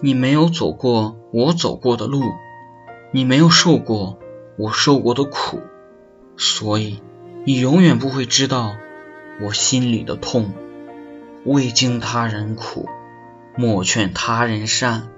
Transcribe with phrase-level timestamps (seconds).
[0.00, 2.22] 你没有走过我走过的路
[3.12, 4.18] 你没有受过
[4.56, 5.60] 我受过的苦
[6.36, 7.02] 所以
[7.44, 8.76] 你永远不会知道
[9.42, 10.52] 我心里的痛。
[11.44, 12.86] 未经他人苦
[13.56, 15.08] 莫劝他人善。